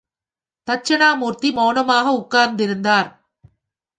தட்சிணாமூர்த்தி 0.67 1.51
மௌனமாக 1.51 2.13
உட்கார்ந்திருந்தார்! 2.13 3.09